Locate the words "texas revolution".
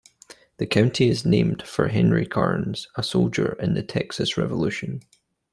3.83-5.03